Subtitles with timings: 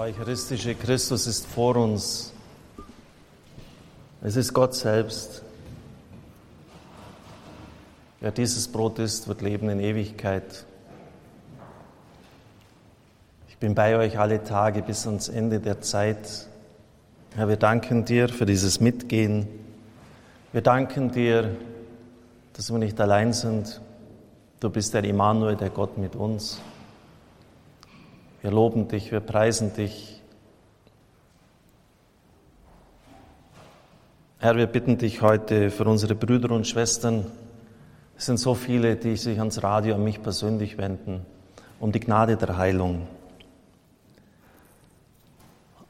[0.00, 2.32] eucharistische Christus ist vor uns.
[4.22, 5.42] Es ist Gott selbst.
[8.20, 10.64] Wer dieses Brot isst, wird leben in Ewigkeit.
[13.50, 16.46] Ich bin bei euch alle Tage bis ans Ende der Zeit.
[17.34, 19.48] Herr, wir danken dir für dieses Mitgehen.
[20.52, 21.56] Wir danken dir,
[22.54, 23.82] dass wir nicht allein sind.
[24.60, 26.58] Du bist der Immanuel, der Gott mit uns.
[28.42, 30.22] Wir loben dich, wir preisen dich.
[34.38, 37.26] Herr, wir bitten dich heute für unsere Brüder und Schwestern.
[38.16, 41.26] Es sind so viele, die sich ans Radio an mich persönlich wenden,
[41.80, 43.06] um die Gnade der Heilung.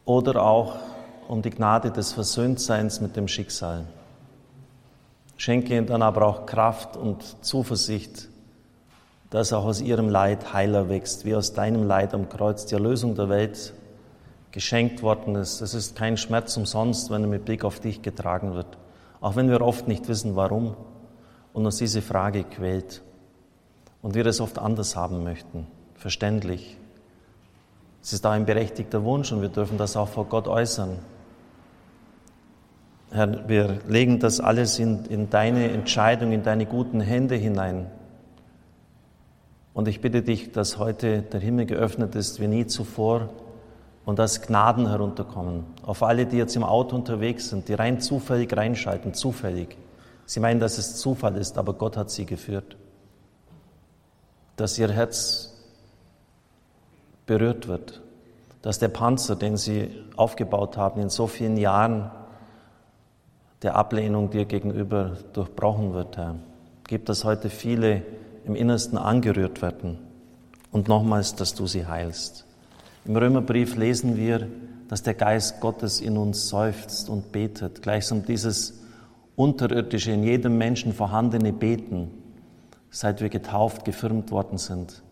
[0.04, 0.74] Oder auch
[1.28, 3.86] um die Gnade des Versöhntseins mit dem Schicksal.
[5.36, 8.29] Schenke ihnen dann aber auch Kraft und Zuversicht,
[9.30, 13.14] dass auch aus ihrem Leid Heiler wächst, wie aus deinem Leid am Kreuz die Erlösung
[13.14, 13.72] der Welt
[14.50, 15.60] geschenkt worden ist.
[15.60, 18.78] Es ist kein Schmerz umsonst, wenn er mit Blick auf dich getragen wird,
[19.20, 20.74] auch wenn wir oft nicht wissen, warum
[21.52, 23.02] und uns diese Frage quält
[24.02, 26.76] und wir es oft anders haben möchten, verständlich.
[28.02, 30.98] Es ist auch ein berechtigter Wunsch und wir dürfen das auch vor Gott äußern.
[33.12, 37.86] Herr, wir legen das alles in, in deine Entscheidung, in deine guten Hände hinein.
[39.80, 43.30] Und ich bitte dich, dass heute der Himmel geöffnet ist wie nie zuvor
[44.04, 48.54] und dass Gnaden herunterkommen auf alle, die jetzt im Auto unterwegs sind, die rein zufällig
[48.54, 49.78] reinschalten, zufällig.
[50.26, 52.76] Sie meinen, dass es Zufall ist, aber Gott hat sie geführt.
[54.56, 55.58] Dass ihr Herz
[57.24, 58.02] berührt wird,
[58.60, 62.10] dass der Panzer, den sie aufgebaut haben in so vielen Jahren
[63.62, 66.34] der Ablehnung dir gegenüber durchbrochen wird, Herr.
[66.86, 68.02] Gib, dass heute viele
[68.50, 69.98] im Innersten angerührt werden.
[70.72, 72.46] Und nochmals, dass du sie heilst.
[73.04, 74.48] Im Römerbrief lesen wir,
[74.88, 77.80] dass der Geist Gottes in uns seufzt und betet.
[77.80, 78.80] Gleichsam dieses
[79.36, 82.10] unterirdische, in jedem Menschen vorhandene Beten,
[82.90, 85.02] seit wir getauft, gefirmt worden sind.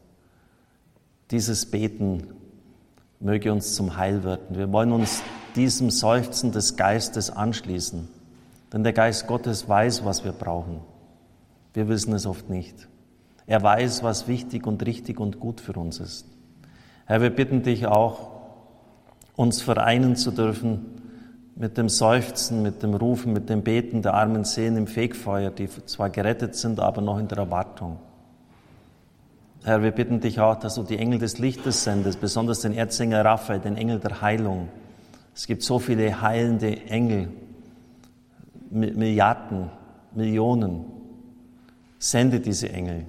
[1.30, 2.26] Dieses Beten
[3.20, 4.56] möge uns zum Heil werden.
[4.56, 5.22] Wir wollen uns
[5.54, 8.08] diesem Seufzen des Geistes anschließen.
[8.72, 10.80] Denn der Geist Gottes weiß, was wir brauchen.
[11.72, 12.88] Wir wissen es oft nicht.
[13.48, 16.26] Er weiß, was wichtig und richtig und gut für uns ist.
[17.06, 18.30] Herr, wir bitten dich auch,
[19.36, 20.84] uns vereinen zu dürfen
[21.56, 25.66] mit dem Seufzen, mit dem Rufen, mit dem Beten der armen Seelen im Fegfeuer, die
[25.86, 27.96] zwar gerettet sind, aber noch in der Erwartung.
[29.64, 33.22] Herr, wir bitten dich auch, dass du die Engel des Lichtes sendest, besonders den Erzengel
[33.22, 34.68] Raphael, den Engel der Heilung.
[35.34, 37.30] Es gibt so viele heilende Engel,
[38.70, 39.70] Milliarden,
[40.14, 40.84] Millionen.
[41.98, 43.06] Sende diese Engel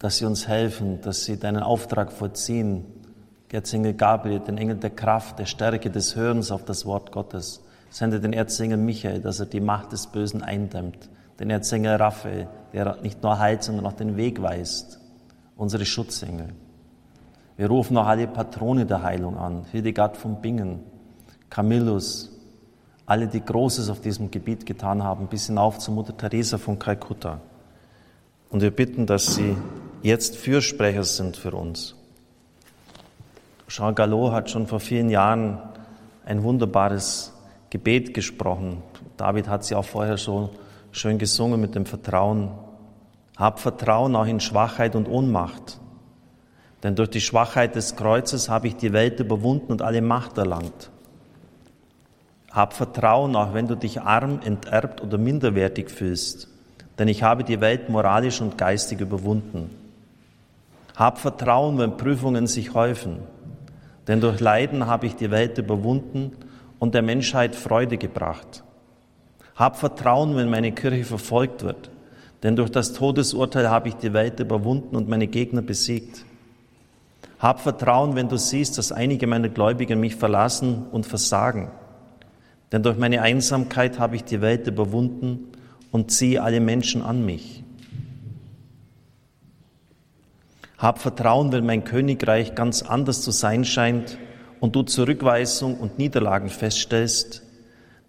[0.00, 2.84] dass sie uns helfen, dass sie deinen Auftrag vollziehen.
[3.52, 7.62] Erzengel Gabriel, den Engel der Kraft, der Stärke des Hörens auf das Wort Gottes.
[7.90, 11.10] Sende den Erzengel Michael, dass er die Macht des Bösen eindämmt.
[11.38, 15.00] Den Erzengel Raphael, der nicht nur heilt, sondern auch den Weg weist.
[15.56, 16.48] Unsere Schutzengel.
[17.56, 19.64] Wir rufen auch alle Patrone der Heilung an.
[19.70, 20.80] Hildegard von Bingen,
[21.50, 22.30] Camillus,
[23.04, 27.40] alle, die Großes auf diesem Gebiet getan haben, bis hinauf zu Mutter Teresa von Kalkutta.
[28.48, 29.56] Und wir bitten, dass sie
[30.02, 31.94] jetzt Fürsprecher sind für uns.
[33.68, 35.58] Jean Gallo hat schon vor vielen Jahren
[36.24, 37.32] ein wunderbares
[37.70, 38.82] Gebet gesprochen.
[39.16, 40.50] David hat sie auch vorher so
[40.92, 42.50] schön gesungen mit dem Vertrauen.
[43.36, 45.78] Hab Vertrauen auch in Schwachheit und Ohnmacht.
[46.82, 50.90] Denn durch die Schwachheit des Kreuzes habe ich die Welt überwunden und alle Macht erlangt.
[52.50, 56.48] Hab Vertrauen, auch wenn du dich arm, enterbt oder minderwertig fühlst,
[56.98, 59.70] denn ich habe die Welt moralisch und geistig überwunden.
[61.00, 63.20] Hab Vertrauen, wenn Prüfungen sich häufen,
[64.06, 66.32] denn durch Leiden habe ich die Welt überwunden
[66.78, 68.64] und der Menschheit Freude gebracht.
[69.56, 71.90] Hab Vertrauen, wenn meine Kirche verfolgt wird,
[72.42, 76.26] denn durch das Todesurteil habe ich die Welt überwunden und meine Gegner besiegt.
[77.38, 81.70] Hab Vertrauen, wenn du siehst, dass einige meiner Gläubigen mich verlassen und versagen,
[82.72, 85.48] denn durch meine Einsamkeit habe ich die Welt überwunden
[85.92, 87.59] und ziehe alle Menschen an mich.
[90.80, 94.16] Hab Vertrauen, wenn mein Königreich ganz anders zu sein scheint
[94.60, 97.42] und du Zurückweisung und Niederlagen feststellst,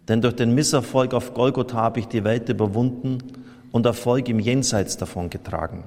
[0.07, 3.18] denn durch den Misserfolg auf Golgotha habe ich die Welt überwunden
[3.73, 5.83] und Erfolg im Jenseits davongetragen.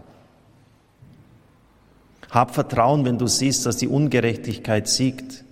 [2.30, 5.42] Hab Vertrauen, wenn du siehst, dass die Ungerechtigkeit siegt.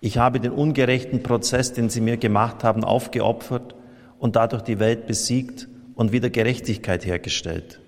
[0.00, 3.74] Ich habe den ungerechten Prozess, den sie mir gemacht haben, aufgeopfert
[4.20, 5.66] und dadurch die Welt besiegt
[5.96, 7.80] und wieder Gerechtigkeit hergestellt.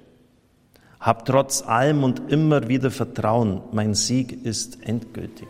[1.06, 5.46] Hab trotz allem und immer wieder Vertrauen, mein Sieg ist endgültig.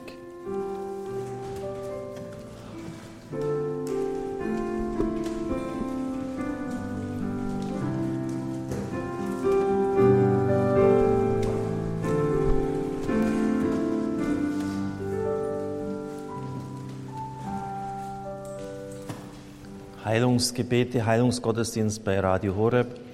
[20.04, 23.05] Heilungsgebete, Heilungsgottesdienst bei Radio Horeb.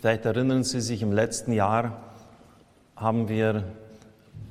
[0.00, 2.00] Vielleicht erinnern Sie sich, im letzten Jahr
[2.96, 3.64] haben wir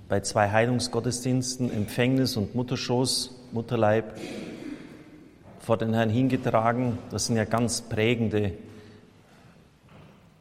[0.07, 4.13] bei zwei Heilungsgottesdiensten Empfängnis und Mutterschoß, Mutterleib
[5.59, 6.99] vor den Herrn hingetragen.
[7.09, 8.51] Das sind ja ganz prägende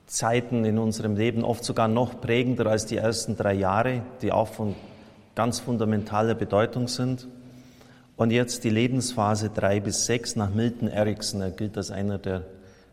[0.06, 4.48] Zeiten in unserem Leben, oft sogar noch prägender als die ersten drei Jahre, die auch
[4.48, 4.74] von
[5.34, 7.26] ganz fundamentaler Bedeutung sind.
[8.18, 11.40] Und jetzt die Lebensphase drei bis sechs nach Milton Erickson.
[11.40, 12.44] Er gilt als einer der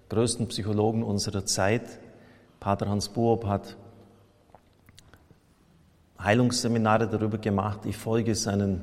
[0.08, 1.82] größten Psychologen unserer Zeit.
[2.66, 3.78] Pater Hans Buob hat
[6.18, 7.82] Heilungsseminare darüber gemacht.
[7.86, 8.82] Ich folge seinen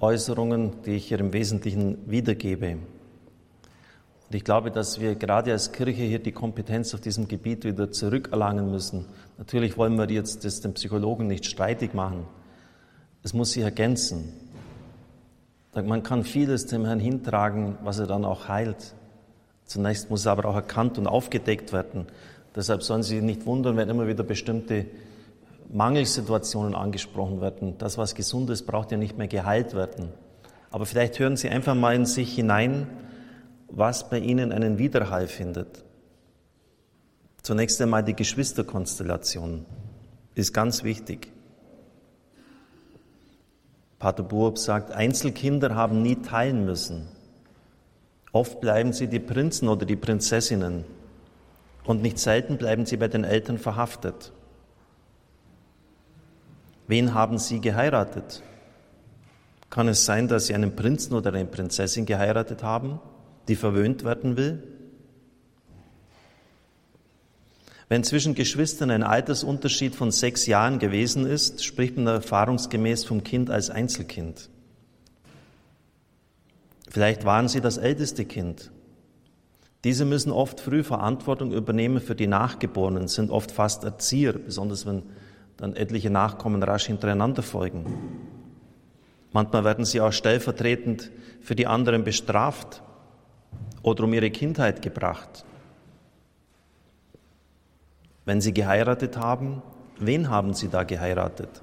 [0.00, 2.72] Äußerungen, die ich hier im Wesentlichen wiedergebe.
[2.72, 7.90] Und ich glaube, dass wir gerade als Kirche hier die Kompetenz auf diesem Gebiet wieder
[7.90, 9.06] zurückerlangen müssen.
[9.38, 12.26] Natürlich wollen wir jetzt das den Psychologen nicht streitig machen.
[13.22, 14.34] Es muss sie ergänzen.
[15.72, 18.94] Man kann vieles dem Herrn hintragen, was er dann auch heilt.
[19.64, 22.08] Zunächst muss er aber auch erkannt und aufgedeckt werden.
[22.56, 24.86] Deshalb sollen Sie sich nicht wundern, wenn immer wieder bestimmte
[25.68, 27.76] Mangelsituationen angesprochen werden.
[27.76, 30.08] Das, was gesund ist, braucht ja nicht mehr geheilt werden.
[30.70, 32.86] Aber vielleicht hören Sie einfach mal in sich hinein,
[33.68, 35.84] was bei Ihnen einen Widerhall findet.
[37.42, 39.66] Zunächst einmal die Geschwisterkonstellation
[40.34, 41.30] ist ganz wichtig.
[43.98, 47.08] Pater Buob sagt, Einzelkinder haben nie teilen müssen.
[48.32, 50.84] Oft bleiben sie die Prinzen oder die Prinzessinnen
[51.86, 54.32] und nicht selten bleiben sie bei den Eltern verhaftet.
[56.88, 58.42] Wen haben sie geheiratet?
[59.70, 63.00] Kann es sein, dass sie einen Prinzen oder eine Prinzessin geheiratet haben,
[63.48, 64.62] die verwöhnt werden will?
[67.88, 73.48] Wenn zwischen Geschwistern ein Altersunterschied von sechs Jahren gewesen ist, spricht man erfahrungsgemäß vom Kind
[73.48, 74.50] als Einzelkind.
[76.88, 78.72] Vielleicht waren sie das älteste Kind.
[79.84, 85.02] Diese müssen oft früh Verantwortung übernehmen für die Nachgeborenen, sind oft fast Erzieher, besonders wenn
[85.56, 87.86] dann etliche Nachkommen rasch hintereinander folgen.
[89.32, 92.82] Manchmal werden sie auch stellvertretend für die anderen bestraft
[93.82, 95.44] oder um ihre Kindheit gebracht.
[98.24, 99.62] Wenn Sie geheiratet haben,
[99.98, 101.62] wen haben Sie da geheiratet?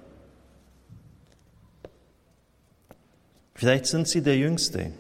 [3.54, 4.94] Vielleicht sind Sie der Jüngste.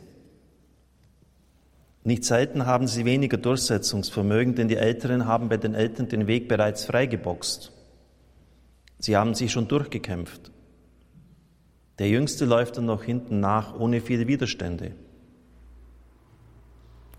[2.03, 6.49] Nicht selten haben Sie weniger Durchsetzungsvermögen, denn die Älteren haben bei den Eltern den Weg
[6.49, 7.71] bereits freigeboxt.
[8.99, 10.51] Sie haben sich schon durchgekämpft.
[11.99, 14.91] Der Jüngste läuft dann noch hinten nach, ohne viele Widerstände.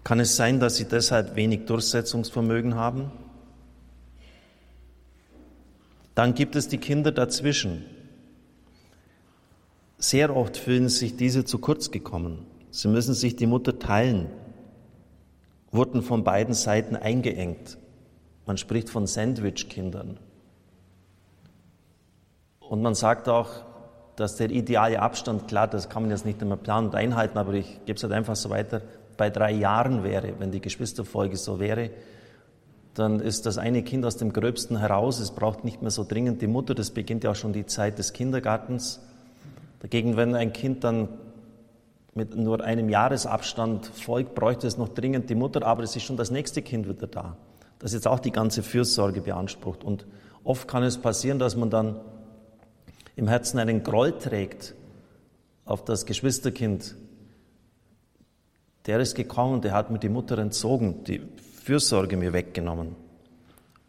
[0.03, 3.11] Kann es sein, dass Sie deshalb wenig Durchsetzungsvermögen haben?
[6.15, 7.85] Dann gibt es die Kinder dazwischen.
[9.99, 12.47] Sehr oft fühlen sich diese zu kurz gekommen.
[12.71, 14.27] Sie müssen sich die Mutter teilen,
[15.75, 17.79] wurden von beiden Seiten eingeengt.
[18.47, 20.19] Man spricht von Sandwich-Kindern.
[22.61, 23.51] Und man sagt auch,
[24.17, 27.55] dass der ideale Abstand, klar, das kann man jetzt nicht immer planen und einhalten, aber
[27.55, 28.83] ich gebe es halt einfach so weiter,
[29.17, 31.91] bei drei Jahren wäre, wenn die Geschwisterfolge so wäre,
[32.95, 36.43] dann ist das eine Kind aus dem Gröbsten heraus, es braucht nicht mehr so dringend
[36.43, 39.01] die Mutter, das beginnt ja auch schon die Zeit des Kindergartens.
[39.81, 41.09] Dagegen, wenn ein Kind dann
[42.15, 46.17] mit nur einem Jahresabstand folgt, bräuchte es noch dringend die Mutter, aber es ist schon
[46.17, 47.37] das nächste Kind wieder da,
[47.79, 49.83] das jetzt auch die ganze Fürsorge beansprucht.
[49.83, 50.07] Und
[50.45, 52.01] oft kann es passieren, dass man dann
[53.17, 54.75] im Herzen einen Groll trägt
[55.65, 56.95] auf das Geschwisterkind.
[58.87, 61.23] Der ist gekommen, der hat mir die Mutter entzogen, die
[61.63, 62.97] Fürsorge mir weggenommen.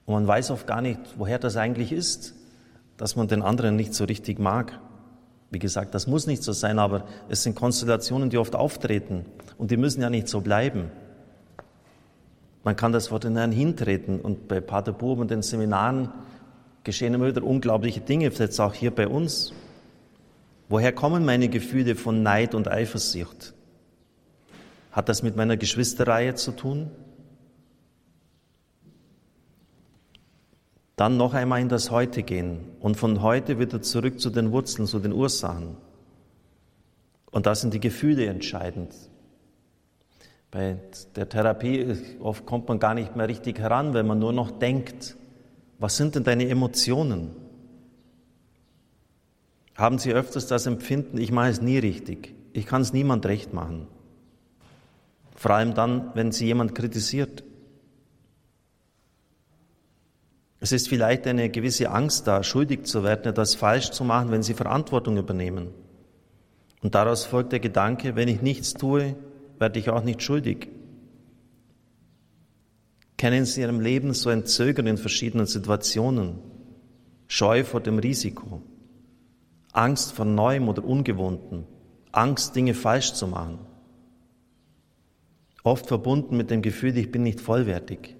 [0.05, 2.33] Und man weiß oft gar nicht, woher das eigentlich ist,
[2.97, 4.79] dass man den anderen nicht so richtig mag.
[5.55, 9.23] Wie gesagt, das muss nicht so sein, aber es sind Konstellationen, die oft auftreten
[9.57, 10.91] und die müssen ja nicht so bleiben.
[12.65, 16.09] Man kann das vor den Herrn hintreten und bei Pater Bub und den Seminaren
[16.83, 19.53] geschehen immer wieder unglaubliche Dinge, vielleicht auch hier bei uns.
[20.67, 23.53] Woher kommen meine Gefühle von Neid und Eifersucht?
[24.91, 26.91] Hat das mit meiner Geschwisterreihe zu tun?
[30.95, 34.87] Dann noch einmal in das Heute gehen und von heute wieder zurück zu den Wurzeln,
[34.87, 35.75] zu den Ursachen.
[37.31, 38.95] Und da sind die Gefühle entscheidend.
[40.51, 40.77] Bei
[41.17, 45.17] der Therapie oft kommt man gar nicht mehr richtig heran, wenn man nur noch denkt.
[45.79, 47.35] Was sind denn deine Emotionen?
[49.75, 53.53] Haben Sie öfters das Empfinden, ich mache es nie richtig, ich kann es niemand recht
[53.53, 53.87] machen?
[55.35, 57.43] Vor allem dann, wenn Sie jemand kritisiert.
[60.65, 64.41] Es ist vielleicht eine gewisse Angst da, schuldig zu werden, etwas falsch zu machen, wenn
[64.41, 65.67] sie Verantwortung übernehmen.
[66.81, 69.15] Und daraus folgt der Gedanke, wenn ich nichts tue,
[69.59, 70.69] werde ich auch nicht schuldig.
[73.15, 76.39] Kennen Sie in Ihrem Leben so ein Zögern in verschiedenen Situationen?
[77.27, 78.63] Scheu vor dem Risiko?
[79.71, 81.65] Angst vor Neuem oder Ungewohnten?
[82.11, 83.59] Angst, Dinge falsch zu machen?
[85.61, 88.14] Oft verbunden mit dem Gefühl, ich bin nicht vollwertig.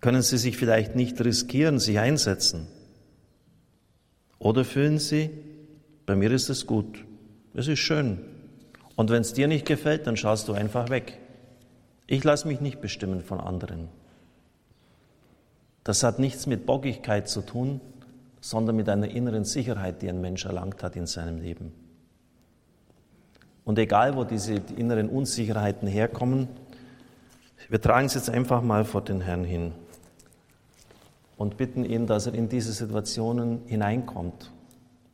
[0.00, 2.68] Können Sie sich vielleicht nicht riskieren, sich einsetzen?
[4.38, 5.30] Oder fühlen Sie,
[6.04, 7.04] bei mir ist es gut,
[7.54, 8.18] es ist schön.
[8.94, 11.18] Und wenn es dir nicht gefällt, dann schaust du einfach weg.
[12.06, 13.88] Ich lasse mich nicht bestimmen von anderen.
[15.84, 17.80] Das hat nichts mit Bockigkeit zu tun,
[18.40, 21.72] sondern mit einer inneren Sicherheit, die ein Mensch erlangt hat in seinem Leben.
[23.64, 26.48] Und egal, wo diese inneren Unsicherheiten herkommen,
[27.68, 29.72] wir tragen es jetzt einfach mal vor den Herrn hin
[31.36, 34.52] und bitten ihn, dass er in diese Situationen hineinkommt,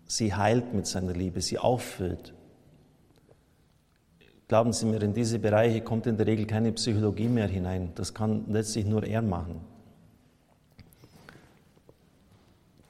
[0.06, 2.34] sie heilt mit seiner Liebe, sie auffüllt.
[4.48, 7.92] Glauben Sie mir, in diese Bereiche kommt in der Regel keine Psychologie mehr hinein.
[7.94, 9.62] Das kann letztlich nur er machen.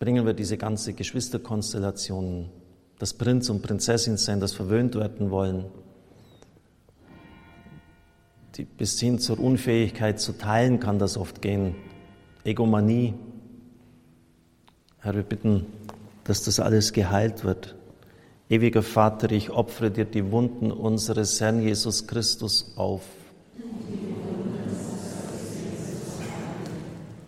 [0.01, 2.51] Bringen wir diese ganze Geschwisterkonstellation,
[2.99, 5.67] das Prinz und Prinzessin sein, das verwöhnt werden wollen,
[8.57, 11.77] die, bis hin zur Unfähigkeit zu teilen kann das oft gehen.
[12.45, 13.15] Egomanie.
[14.99, 15.67] Herr, wir bitten,
[16.25, 17.77] dass das alles geheilt wird.
[18.49, 23.03] Ewiger Vater, ich opfere dir die Wunden unseres Herrn Jesus Christus auf.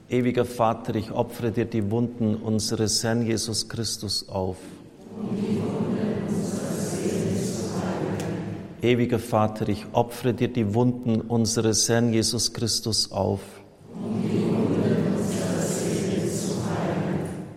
[0.09, 4.59] Ewiger Vater, ich opfere dir die Wunden unseres Herrn Jesus Christus auf.
[8.83, 13.41] Ewiger Vater, ich opfere dir die Wunden unseres Herrn Jesus Christus auf.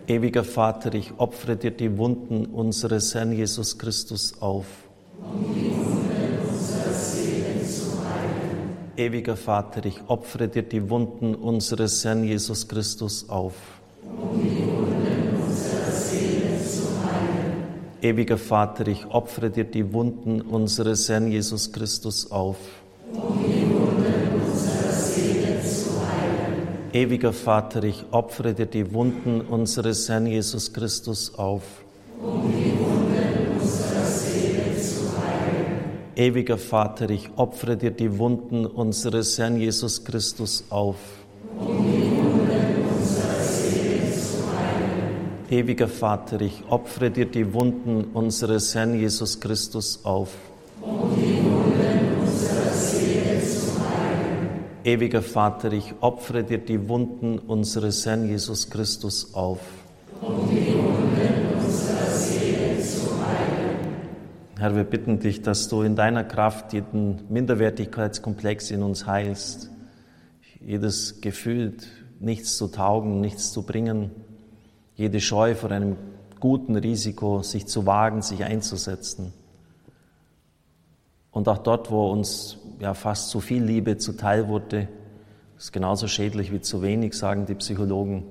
[0.08, 4.64] Ewiger Vater, ich opfere dir die Wunden unseres Herrn Jesus Christus auf.
[8.96, 13.52] Ewiger Vater, ich opfere dir die Wunden unseres Herrn Jesus Christus auf.
[18.00, 22.56] Ewiger Vater, ich opfere dir die Wunden unseres Herrn Jesus Christus auf.
[26.98, 31.62] Ewiger Vater, ich opfere dir die Wunden unseres Herrn Jesus Christus auf.
[32.20, 35.78] Um die Wunden unserer Seele zu heilen.
[36.16, 40.96] Ewiger Vater, ich opfere dir die Wunden unseres Herrn Jesus Christus auf.
[41.60, 45.50] Um die Wunden unserer Seele zu heilen.
[45.50, 50.30] Ewiger Vater, ich opfere dir die Wunden unseres Herrn Jesus Christus auf.
[50.82, 51.37] Um die
[54.88, 59.60] Ewiger Vater, ich opfere dir die Wunden unseres Herrn Jesus Christus auf.
[60.22, 63.76] Um die Wunden unserer Seele zu heilen.
[64.58, 69.70] Herr, wir bitten dich, dass du in deiner Kraft jeden Minderwertigkeitskomplex in uns heilst,
[70.58, 71.76] jedes Gefühl,
[72.18, 74.10] nichts zu taugen, nichts zu bringen,
[74.94, 75.96] jede Scheu vor einem
[76.40, 79.34] guten Risiko, sich zu wagen, sich einzusetzen.
[81.30, 84.88] Und auch dort, wo uns ja fast zu viel Liebe zuteil wurde,
[85.56, 88.24] ist genauso schädlich wie zu wenig, sagen die Psychologen,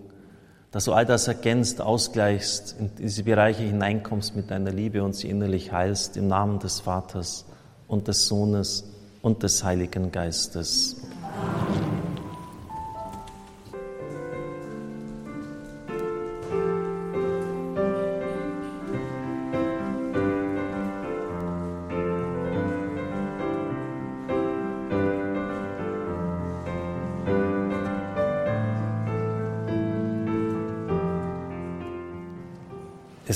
[0.71, 5.29] dass du all das ergänzt, ausgleichst, in diese Bereiche hineinkommst mit deiner Liebe und sie
[5.29, 7.45] innerlich heilst, im Namen des Vaters
[7.87, 8.85] und des Sohnes
[9.21, 10.97] und des Heiligen Geistes.
[11.23, 11.66] Amen.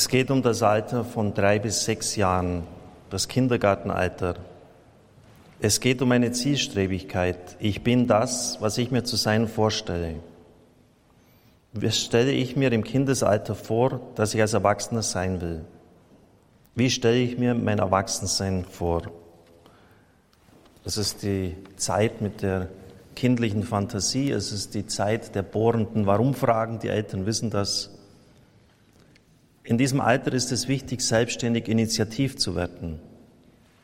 [0.02, 2.64] Es geht um das Alter von drei bis sechs Jahren,
[3.12, 4.34] das Kindergartenalter.
[5.60, 7.56] Es geht um eine Zielstrebigkeit.
[7.60, 10.16] Ich bin das, was ich mir zu sein vorstelle.
[11.74, 15.66] Wie stelle ich mir im Kindesalter vor, dass ich als Erwachsener sein will?
[16.74, 19.04] Wie stelle ich mir mein Erwachsensein vor?
[20.84, 22.70] Das ist die Zeit mit der
[23.16, 26.80] kindlichen Fantasie, es ist die Zeit der bohrenden Warum-Fragen.
[26.80, 27.92] Die Eltern wissen das.
[29.64, 33.00] In diesem Alter ist es wichtig, selbstständig initiativ zu werden.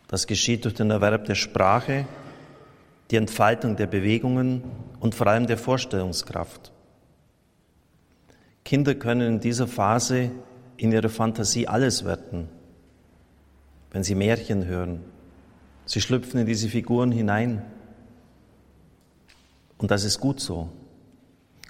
[0.08, 2.08] Das geschieht durch den Erwerb der Sprache,
[3.12, 4.64] die Entfaltung der Bewegungen
[5.00, 6.72] und vor allem der Vorstellungskraft.
[8.66, 10.32] Kinder können in dieser Phase
[10.78, 12.50] in ihrer Fantasie alles werden,
[13.92, 15.02] wenn sie Märchen hören.
[15.86, 17.62] Sie schlüpfen in diese Figuren hinein.
[19.78, 20.70] Und das ist gut so.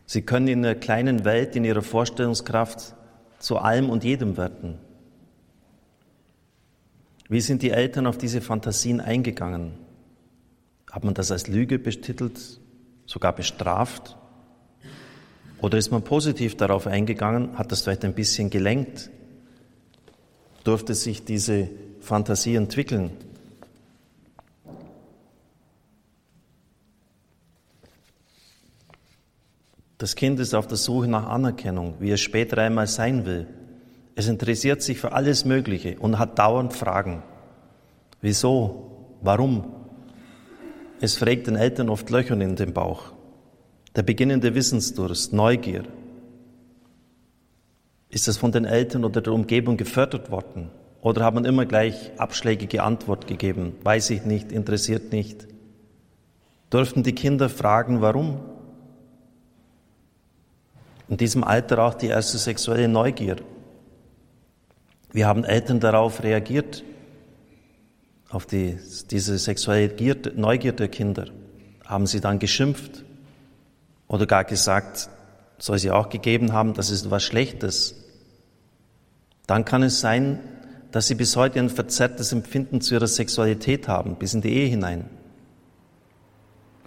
[0.05, 2.95] Sie können in einer kleinen Welt, in ihrer Vorstellungskraft
[3.39, 4.79] zu allem und jedem werden.
[7.29, 9.73] Wie sind die Eltern auf diese Fantasien eingegangen?
[10.91, 12.39] Hat man das als Lüge betitelt,
[13.05, 14.15] sogar bestraft?
[15.61, 19.09] Oder ist man positiv darauf eingegangen, hat das vielleicht ein bisschen gelenkt?
[20.63, 23.11] Durfte sich diese Fantasie entwickeln?
[29.97, 33.47] Das Kind ist auf der Suche nach Anerkennung, wie es später einmal sein will.
[34.15, 37.23] Es interessiert sich für alles Mögliche und hat dauernd Fragen.
[38.21, 39.15] Wieso?
[39.21, 39.73] Warum?
[40.99, 43.11] Es fragt den Eltern oft Löchern in den Bauch.
[43.95, 45.83] Der beginnende Wissensdurst, Neugier.
[48.09, 50.69] Ist das von den Eltern oder der Umgebung gefördert worden?
[51.01, 53.73] Oder hat man immer gleich abschlägige Antwort gegeben?
[53.83, 55.47] Weiß ich nicht, interessiert nicht.
[56.71, 58.39] Dürften die Kinder fragen, warum?
[61.09, 63.37] In diesem Alter auch die erste sexuelle Neugier.
[65.11, 66.83] Wie haben Eltern darauf reagiert?
[68.29, 68.77] Auf die,
[69.09, 69.93] diese sexuelle
[70.35, 71.25] Neugier der Kinder?
[71.85, 73.05] Haben sie dann geschimpft?
[74.07, 75.09] Oder gar gesagt,
[75.57, 77.95] soll sie auch gegeben haben, das ist was Schlechtes?
[79.47, 80.39] Dann kann es sein,
[80.91, 84.67] dass sie bis heute ein verzerrtes Empfinden zu ihrer Sexualität haben, bis in die Ehe
[84.67, 85.09] hinein.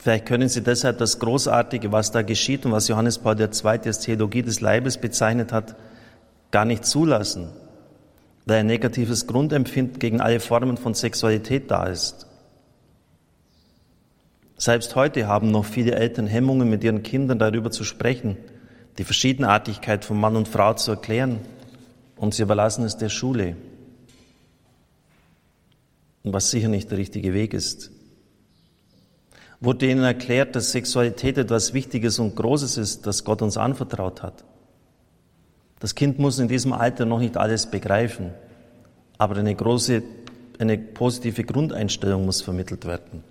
[0.01, 3.49] Vielleicht können Sie deshalb das Großartige, was da geschieht und was Johannes Paul II.
[3.67, 5.77] als Theologie des Leibes bezeichnet hat,
[6.51, 7.51] gar nicht zulassen,
[8.47, 12.27] weil ein negatives Grundempfinden gegen alle Formen von Sexualität da ist.
[14.57, 18.39] Selbst heute haben noch viele Eltern Hemmungen, mit ihren Kindern darüber zu sprechen,
[18.97, 21.41] die Verschiedenartigkeit von Mann und Frau zu erklären,
[22.17, 23.55] und sie überlassen es der Schule,
[26.25, 27.91] was sicher nicht der richtige Weg ist
[29.61, 34.45] wurde ihnen erklärt, dass Sexualität etwas Wichtiges und Großes ist, das Gott uns anvertraut hat.
[35.81, 38.33] Das Kind muss in diesem Alter noch nicht alles begreifen,
[39.19, 40.03] aber eine große,
[40.59, 43.23] eine positive Grundeinstellung muss vermittelt werden.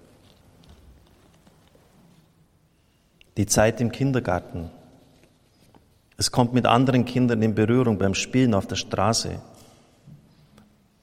[3.38, 4.70] Die Zeit im Kindergarten.
[6.18, 9.40] Es kommt mit anderen Kindern in Berührung beim Spielen auf der Straße.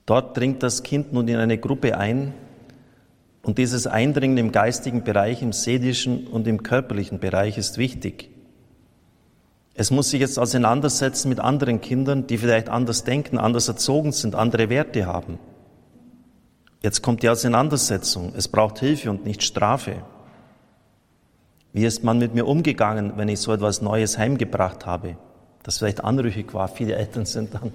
[0.05, 2.35] Dort dringt das Kind nun in eine Gruppe ein,
[3.47, 8.29] und dieses Eindringen im geistigen Bereich, im seelischen und im körperlichen Bereich ist wichtig.
[9.75, 14.35] Es muss sich jetzt auseinandersetzen mit anderen Kindern, die vielleicht anders denken, anders erzogen sind,
[14.35, 15.39] andere Werte haben.
[16.83, 18.33] Jetzt kommt die Auseinandersetzung.
[18.37, 20.03] Es braucht Hilfe und nicht Strafe.
[21.73, 25.19] Wie ist man mit mir umgegangen, wenn ich so etwas Neues heimgebracht habe?
[25.63, 26.67] Das vielleicht anrüchig war.
[26.67, 27.73] Viele Eltern sind dann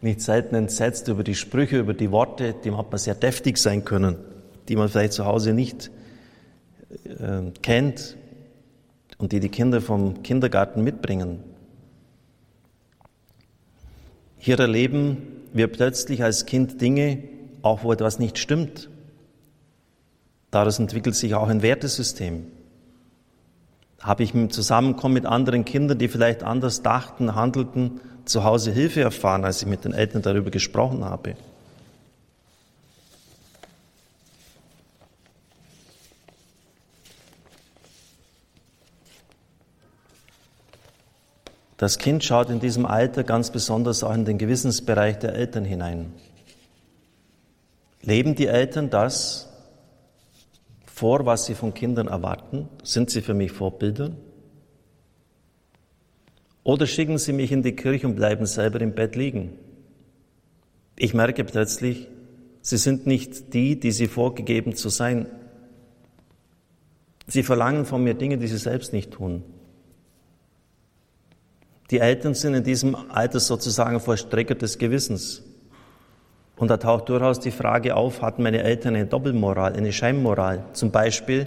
[0.00, 3.84] nicht selten entsetzt über die Sprüche, über die Worte, die hat man sehr deftig sein
[3.84, 4.16] können
[4.68, 5.90] die man vielleicht zu Hause nicht
[7.04, 8.16] äh, kennt
[9.18, 11.40] und die die Kinder vom Kindergarten mitbringen.
[14.38, 15.18] Hier erleben
[15.52, 17.22] wir plötzlich als Kind Dinge,
[17.62, 18.90] auch wo etwas nicht stimmt.
[20.50, 22.46] Daraus entwickelt sich auch ein Wertesystem.
[24.00, 29.00] Habe ich im Zusammenkommen mit anderen Kindern, die vielleicht anders dachten, handelten, zu Hause Hilfe
[29.00, 31.36] erfahren, als ich mit den Eltern darüber gesprochen habe.
[41.84, 46.14] Das Kind schaut in diesem Alter ganz besonders auch in den Gewissensbereich der Eltern hinein.
[48.00, 49.52] Leben die Eltern das
[50.86, 52.70] vor, was sie von Kindern erwarten?
[52.82, 54.12] Sind sie für mich Vorbilder?
[56.62, 59.52] Oder schicken sie mich in die Kirche und bleiben selber im Bett liegen?
[60.96, 62.08] Ich merke plötzlich,
[62.62, 65.26] sie sind nicht die, die sie vorgegeben zu sein.
[67.26, 69.42] Sie verlangen von mir Dinge, die sie selbst nicht tun.
[71.90, 75.42] Die Eltern sind in diesem Alter sozusagen Vollstrecker des Gewissens.
[76.56, 80.64] Und da taucht durchaus die Frage auf, hatten meine Eltern eine Doppelmoral, eine Scheinmoral?
[80.72, 81.46] Zum Beispiel,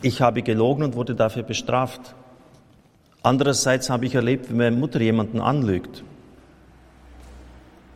[0.00, 2.14] ich habe gelogen und wurde dafür bestraft.
[3.22, 6.02] Andererseits habe ich erlebt, wie meine Mutter jemanden anlügt.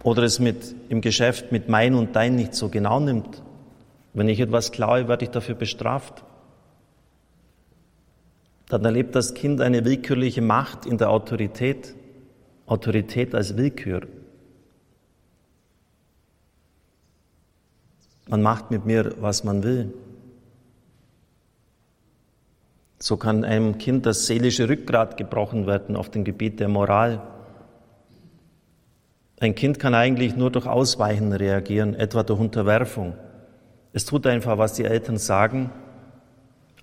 [0.05, 3.42] Oder es mit, im Geschäft mit mein und dein nicht so genau nimmt.
[4.14, 6.22] Wenn ich etwas klaue, werde ich dafür bestraft
[8.68, 11.94] dann erlebt das Kind eine willkürliche Macht in der Autorität,
[12.66, 14.02] Autorität als Willkür.
[18.29, 19.94] Man macht mit mir, was man will.
[22.98, 27.22] So kann einem Kind das seelische Rückgrat gebrochen werden auf dem Gebiet der Moral.
[29.38, 33.14] Ein Kind kann eigentlich nur durch Ausweichen reagieren, etwa durch Unterwerfung.
[33.92, 35.70] Es tut einfach, was die Eltern sagen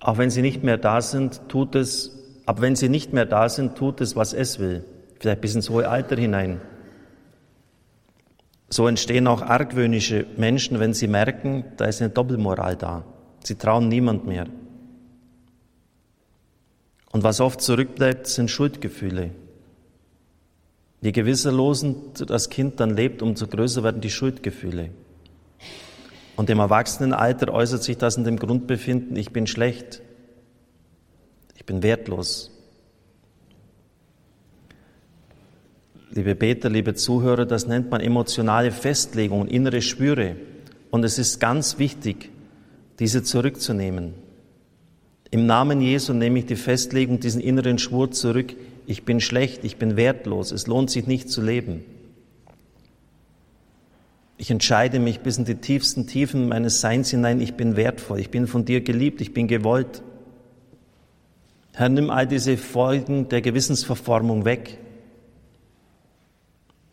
[0.04, 2.14] auch wenn sie nicht mehr da sind, tut es,
[2.44, 4.84] aber wenn sie nicht mehr da sind, tut es, was es will.
[5.18, 6.60] Vielleicht bis ins hohe Alter hinein.
[8.68, 13.04] So entstehen auch argwöhnische Menschen, wenn sie merken, da ist eine Doppelmoral da.
[13.42, 14.46] Sie trauen niemand mehr.
[17.10, 19.30] Und was oft zurückbleibt, sind Schuldgefühle.
[21.00, 24.90] Je gewisserlosen das Kind dann lebt, umso größer werden die Schuldgefühle.
[26.36, 30.02] Und im Erwachsenenalter äußert sich das in dem Grundbefinden, ich bin schlecht,
[31.54, 32.50] ich bin wertlos.
[36.10, 40.36] Liebe Beter, liebe Zuhörer, das nennt man emotionale Festlegung, innere Spüre.
[40.90, 42.30] Und es ist ganz wichtig,
[43.00, 44.14] diese zurückzunehmen.
[45.32, 48.54] Im Namen Jesu nehme ich die Festlegung, diesen inneren Schwur zurück.
[48.86, 51.84] Ich bin schlecht, ich bin wertlos, es lohnt sich nicht zu leben.
[54.36, 58.30] Ich entscheide mich bis in die tiefsten Tiefen meines Seins hinein, ich bin wertvoll, ich
[58.30, 60.02] bin von dir geliebt, ich bin gewollt.
[61.72, 64.78] Herr, nimm all diese Folgen der Gewissensverformung weg.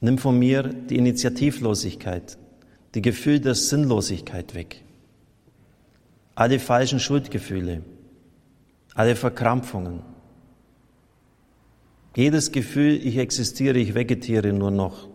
[0.01, 2.37] Nimm von mir die Initiativlosigkeit,
[2.95, 4.83] die Gefühl der Sinnlosigkeit weg,
[6.33, 7.83] alle falschen Schuldgefühle,
[8.95, 10.01] alle Verkrampfungen.
[12.15, 15.07] Jedes Gefühl, ich existiere, ich vegetiere nur noch,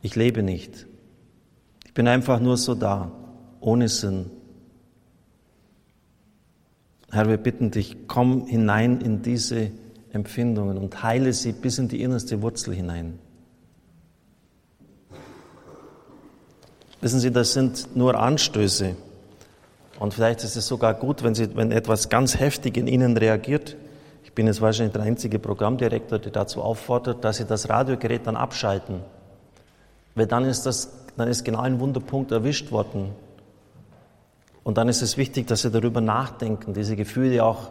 [0.00, 0.86] ich lebe nicht.
[1.94, 3.12] Ich bin einfach nur so da,
[3.60, 4.28] ohne Sinn.
[7.12, 9.70] Herr, wir bitten dich, komm hinein in diese
[10.12, 13.20] Empfindungen und heile sie bis in die innerste Wurzel hinein.
[17.00, 18.96] Wissen Sie, das sind nur Anstöße.
[20.00, 23.76] Und vielleicht ist es sogar gut, wenn, Sie, wenn etwas ganz heftig in Ihnen reagiert.
[24.24, 28.34] Ich bin jetzt wahrscheinlich der einzige Programmdirektor, der dazu auffordert, dass Sie das Radiogerät dann
[28.34, 28.98] abschalten.
[30.16, 33.12] Weil dann ist das dann ist genau ein Wunderpunkt erwischt worden.
[34.62, 37.70] Und dann ist es wichtig, dass Sie darüber nachdenken, diese Gefühle auch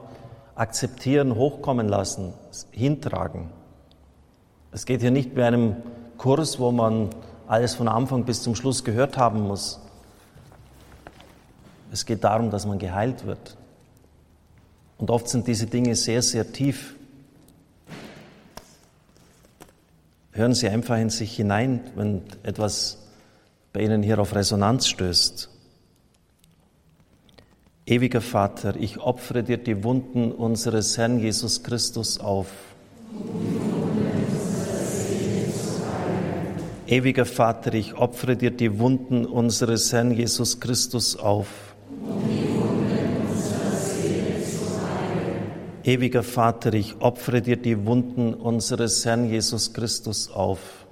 [0.56, 2.34] akzeptieren, hochkommen lassen,
[2.72, 3.50] hintragen.
[4.72, 5.78] Es geht hier nicht bei einem
[6.18, 7.10] Kurs, wo man
[7.48, 9.80] alles von Anfang bis zum Schluss gehört haben muss.
[11.92, 13.58] Es geht darum, dass man geheilt wird.
[14.98, 16.96] Und oft sind diese Dinge sehr, sehr tief.
[20.32, 23.03] Hören Sie einfach in sich hinein, wenn etwas
[23.74, 25.50] bei Ihnen hier auf Resonanz stößt.
[27.86, 32.48] Ewiger Vater, ich opfere dir die Wunden unseres Herrn Jesus Christus auf.
[36.88, 41.48] Ewiger Vater, ich opfere dir die Wunden unseres Herrn Jesus Christus auf.
[45.84, 50.83] Ewiger Vater, ich opfere dir die Wunden unseres Herrn Jesus Christus auf.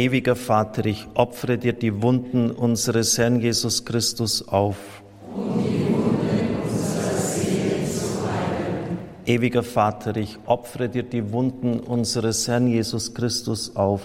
[0.00, 4.78] Ewiger Vater, ich opfere dir die Wunden unseres Herrn Jesus Christus auf.
[9.26, 14.00] Ewiger Vater, ich opfere dir die Wunden unseres Herrn Jesus Christus auf.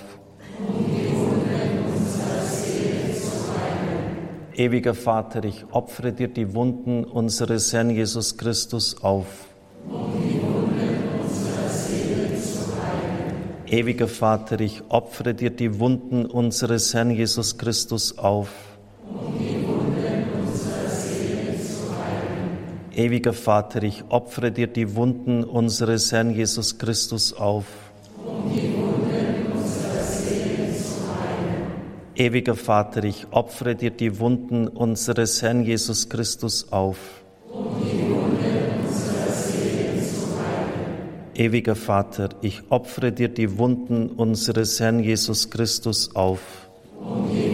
[4.54, 9.28] Ewiger Vater, ich opfere dir die Wunden unseres Herrn Jesus Christus auf.
[13.76, 18.48] Ewiger Vater, ich opfere dir die Wunden unseres Herrn Jesus Christus auf.
[22.96, 27.66] Ewiger Vater, ich opfere dir die Wunden unseres Herrn Jesus Christus auf.
[32.16, 37.15] Ewiger Vater, ich opfere dir die Wunden unseres Herrn Jesus Christus auf.
[41.36, 46.40] Ewiger Vater, ich opfere dir die Wunden unseres Herrn Jesus Christus auf.
[47.00, 47.45] Um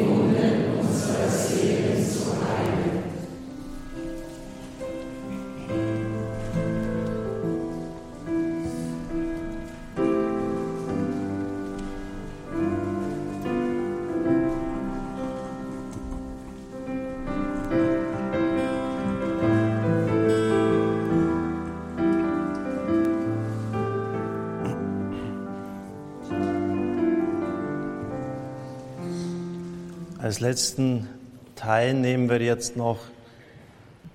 [30.41, 31.07] letzten
[31.55, 32.99] Teil nehmen wir jetzt noch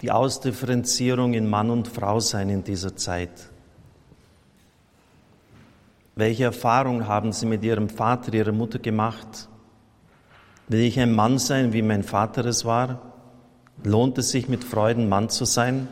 [0.02, 3.30] die Ausdifferenzierung in Mann und Frau sein in dieser Zeit.
[6.14, 9.48] Welche Erfahrung haben Sie mit Ihrem Vater, Ihrer Mutter gemacht?
[10.68, 13.12] Will ich ein Mann sein, wie mein Vater es war?
[13.84, 15.88] Lohnt es sich mit Freuden, Mann zu sein?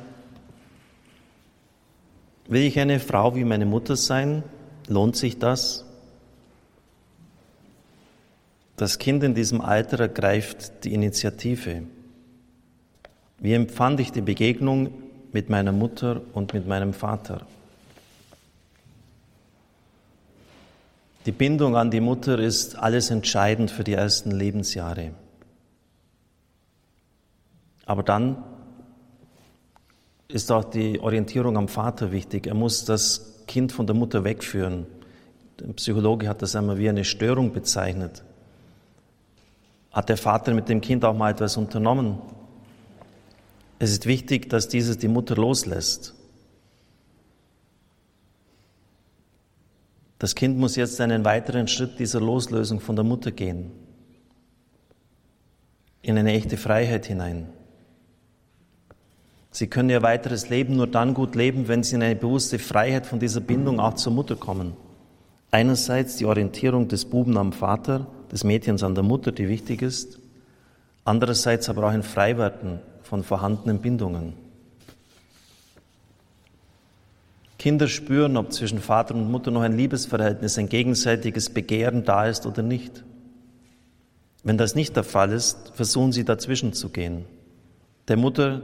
[2.48, 4.42] Will ich eine Frau wie meine Mutter sein?
[4.88, 5.84] Lohnt sich das?
[8.76, 11.84] Das Kind in diesem Alter ergreift die Initiative.
[13.38, 14.90] Wie empfand ich die Begegnung
[15.32, 17.46] mit meiner Mutter und mit meinem Vater?
[21.26, 25.12] Die Bindung an die Mutter ist alles entscheidend für die ersten Lebensjahre.
[27.86, 28.42] Aber dann
[30.28, 32.46] ist auch die Orientierung am Vater wichtig.
[32.46, 34.86] Er muss das Kind von der Mutter wegführen.
[35.60, 38.24] Der Psychologe hat das einmal wie eine Störung bezeichnet.
[39.94, 42.18] Hat der Vater mit dem Kind auch mal etwas unternommen?
[43.78, 46.14] Es ist wichtig, dass dieses die Mutter loslässt.
[50.18, 53.70] Das Kind muss jetzt einen weiteren Schritt dieser Loslösung von der Mutter gehen,
[56.02, 57.48] in eine echte Freiheit hinein.
[59.52, 63.06] Sie können ihr weiteres Leben nur dann gut leben, wenn sie in eine bewusste Freiheit
[63.06, 64.76] von dieser Bindung auch zur Mutter kommen.
[65.52, 70.18] Einerseits die Orientierung des Buben am Vater, des Mädchens an der Mutter, die wichtig ist.
[71.04, 74.32] Andererseits aber auch ein Freiwerden von vorhandenen Bindungen.
[77.58, 82.44] Kinder spüren, ob zwischen Vater und Mutter noch ein Liebesverhältnis, ein gegenseitiges Begehren da ist
[82.44, 83.04] oder nicht.
[84.42, 87.24] Wenn das nicht der Fall ist, versuchen sie dazwischen zu gehen.
[88.08, 88.62] Der Mutter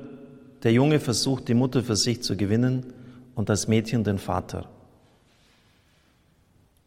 [0.65, 2.93] der Junge versucht, die Mutter für sich zu gewinnen
[3.35, 4.69] und das Mädchen den Vater.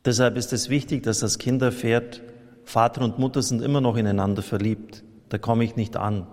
[0.05, 2.21] Deshalb ist es wichtig, dass das Kind erfährt,
[2.63, 5.03] Vater und Mutter sind immer noch ineinander verliebt.
[5.29, 6.27] Da komme ich nicht an.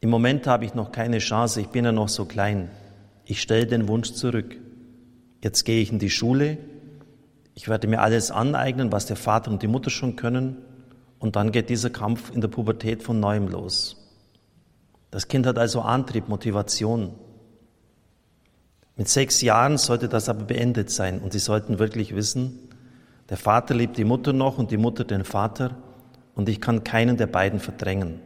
[0.00, 2.70] Im Moment habe ich noch keine Chance, ich bin ja noch so klein.
[3.24, 4.56] Ich stelle den Wunsch zurück.
[5.42, 6.58] Jetzt gehe ich in die Schule,
[7.54, 10.56] ich werde mir alles aneignen, was der Vater und die Mutter schon können,
[11.18, 13.96] und dann geht dieser Kampf in der Pubertät von neuem los.
[15.10, 17.14] Das Kind hat also Antrieb, Motivation.
[18.96, 22.63] Mit sechs Jahren sollte das aber beendet sein und sie sollten wirklich wissen,
[23.30, 25.76] der Vater liebt die Mutter noch und die Mutter den Vater
[26.34, 28.20] und ich kann keinen der beiden verdrängen.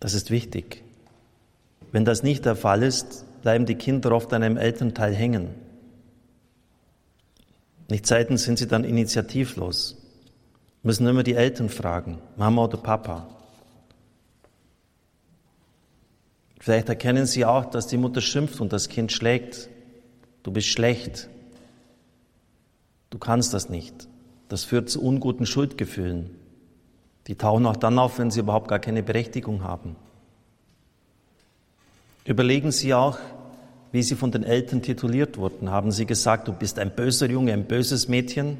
[0.00, 0.82] Das ist wichtig.
[1.92, 5.54] Wenn das nicht der Fall ist, bleiben die Kinder oft an einem Elternteil hängen.
[7.88, 9.96] Nicht selten sind sie dann initiativlos,
[10.82, 13.28] müssen immer die Eltern fragen, Mama oder Papa.
[16.58, 19.68] Vielleicht erkennen Sie auch, dass die Mutter schimpft und das Kind schlägt.
[20.42, 21.28] Du bist schlecht.
[23.10, 24.08] Du kannst das nicht.
[24.48, 26.30] Das führt zu unguten Schuldgefühlen.
[27.26, 29.96] Die tauchen auch dann auf, wenn sie überhaupt gar keine Berechtigung haben.
[32.24, 33.18] Überlegen Sie auch,
[33.92, 35.70] wie Sie von den Eltern tituliert wurden.
[35.70, 38.58] Haben Sie gesagt, du bist ein böser Junge, ein böses Mädchen?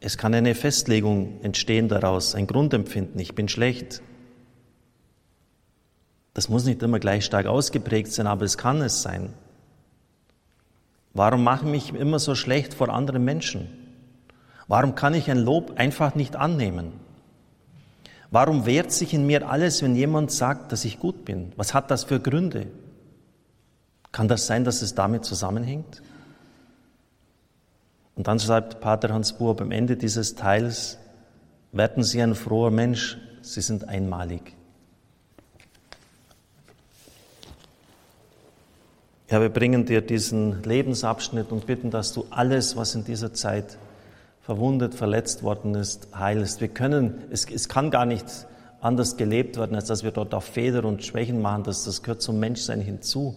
[0.00, 4.02] Es kann eine Festlegung entstehen daraus, ein Grundempfinden, ich bin schlecht.
[6.34, 9.32] Das muss nicht immer gleich stark ausgeprägt sein, aber es kann es sein.
[11.14, 13.68] Warum mache ich mich immer so schlecht vor anderen Menschen?
[14.66, 16.92] Warum kann ich ein Lob einfach nicht annehmen?
[18.30, 21.52] Warum wehrt sich in mir alles, wenn jemand sagt, dass ich gut bin?
[21.56, 22.66] Was hat das für Gründe?
[24.10, 26.02] Kann das sein, dass es damit zusammenhängt?
[28.16, 30.98] Und dann schreibt Pater Hans Buhr am Ende dieses Teils,
[31.70, 34.56] werden Sie ein froher Mensch, Sie sind einmalig.
[39.34, 43.78] Herr, wir bringen dir diesen Lebensabschnitt und bitten, dass du alles, was in dieser Zeit
[44.42, 46.60] verwundet, verletzt worden ist, heilst.
[46.60, 48.26] Wir können, es, es kann gar nicht
[48.80, 51.64] anders gelebt werden, als dass wir dort auch Fehler und Schwächen machen.
[51.64, 53.34] Das, das gehört zum Menschsein hinzu.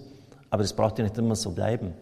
[0.52, 1.96] Aber es braucht ja nicht immer so bleiben.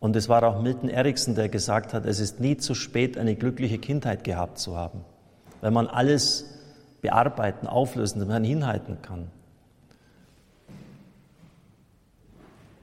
[0.00, 3.34] Und es war auch Milton Erickson, der gesagt hat, es ist nie zu spät, eine
[3.34, 5.04] glückliche Kindheit gehabt zu haben.
[5.60, 6.46] Wenn man alles
[7.02, 9.30] bearbeiten, auflösen, wenn man hinhalten kann.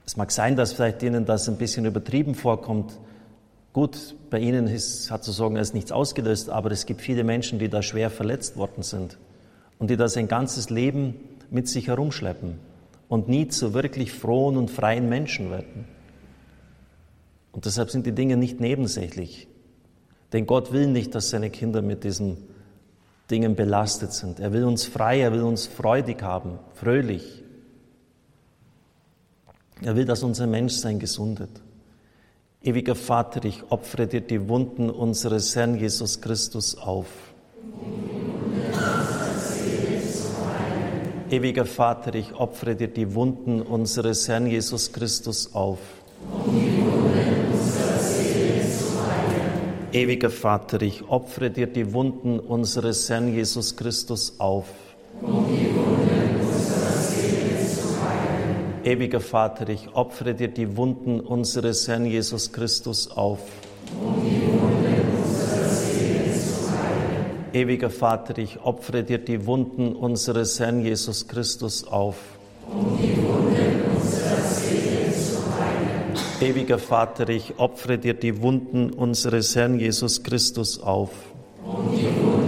[0.05, 2.99] Es mag sein, dass vielleicht Ihnen das ein bisschen übertrieben vorkommt.
[3.73, 7.69] Gut, bei Ihnen ist, hat sozusagen es nichts ausgelöst, aber es gibt viele Menschen, die
[7.69, 9.17] da schwer verletzt worden sind
[9.79, 11.15] und die das ein ganzes Leben
[11.49, 12.59] mit sich herumschleppen
[13.09, 15.85] und nie zu wirklich frohen und freien Menschen werden.
[17.51, 19.47] Und deshalb sind die Dinge nicht nebensächlich.
[20.33, 22.37] Denn Gott will nicht, dass seine Kinder mit diesen
[23.31, 24.39] Dingen belastet sind.
[24.39, 27.44] Er will uns frei, er will uns freudig haben, fröhlich.
[29.81, 31.49] Er will, dass unser Menschsein gesundet.
[32.61, 37.07] Ewiger Vater, ich opfere dir die Wunden unseres Herrn Jesus Christus auf.
[41.29, 45.79] Ewiger Vater, ich opfere dir die Wunden unseres Herrn Jesus Christus auf.
[49.91, 54.67] Ewiger Vater, ich opfere dir die Wunden unseres Herrn Jesus Christus auf.
[55.21, 55.64] Um
[58.85, 63.39] Ewiger Vater, ich opfere dir die Wunden unseres Herrn Jesus Christus auf.
[67.51, 72.17] Ewiger Vater, ich opfere dir die Wunden unseres Herrn Jesus Christus auf.
[72.71, 76.51] Um die Wunden unserer Seele zu heilen.
[76.55, 81.09] Ewiger Vater, ich opfere dir die Wunden unseres Herrn Jesus Christus auf.
[81.65, 82.44] Um die Wunden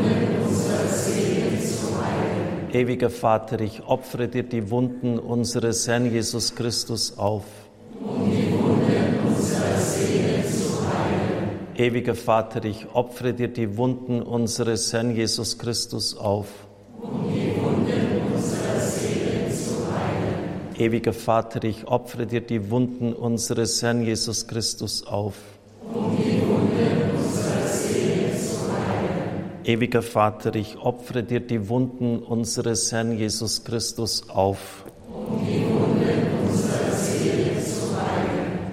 [2.78, 7.44] Ewiger Vater, ich opfere dir die Wunden unseres Herrn Jesus Christus auf.
[8.00, 11.50] Um die Wunden unserer Seele zu heilen.
[11.76, 16.68] Ewiger Vater, ich opfere dir die Wunden unseres Herrn Jesus Christus auf.
[17.02, 20.78] Um die Wunden unserer Seele zu heilen.
[20.78, 25.34] Ewiger Vater, ich opfere dir die Wunden unseres Herrn Jesus Christus auf.
[29.68, 34.86] Ewiger Vater, ich opfere dir die Wunden unseres Herrn Jesus Christus auf.
[35.10, 35.68] Um die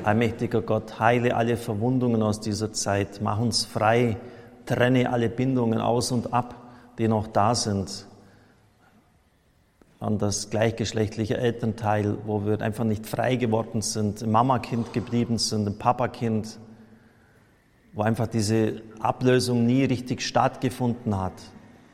[0.05, 4.19] Allmächtiger Gott, heile alle Verwundungen aus dieser Zeit, mach uns frei,
[4.67, 6.55] trenne alle Bindungen aus und ab,
[6.99, 8.07] die noch da sind,
[9.99, 16.61] an das gleichgeschlechtliche Elternteil, wo wir einfach nicht frei geworden sind, Mama-Kind geblieben sind, Papa-Kind,
[17.95, 21.33] wo einfach diese Ablösung nie richtig stattgefunden hat,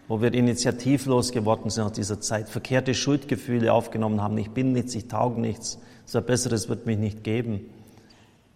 [0.09, 4.95] wo wir initiativlos geworden sind aus dieser Zeit, verkehrte Schuldgefühle aufgenommen haben, ich bin nichts,
[4.95, 7.71] ich tauge nichts, so ein Besseres wird mich nicht geben.